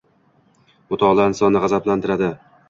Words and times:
Mutolaa 0.93 1.27
insonni 1.33 1.63
go‘zallashtiradi. 1.67 2.33